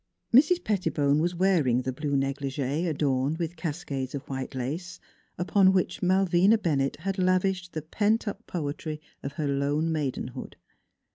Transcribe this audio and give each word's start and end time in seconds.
Mrs. 0.33 0.63
Pettibone 0.63 1.19
was 1.19 1.35
wearing 1.35 1.83
the 1.83 1.93
blue 1.93 2.17
negligee 2.17 2.87
adorned 2.87 3.37
with 3.37 3.55
cascades 3.55 4.15
of 4.15 4.27
white 4.27 4.55
lace, 4.55 4.99
upon 5.37 5.73
which 5.73 6.01
Malvina 6.01 6.57
Bennett 6.57 6.95
had 7.01 7.19
lavished 7.19 7.73
the 7.73 7.83
pent 7.83 8.27
up 8.27 8.47
poetry 8.47 8.99
of 9.21 9.33
her 9.33 9.47
lone 9.47 9.91
maidenhood. 9.91 10.55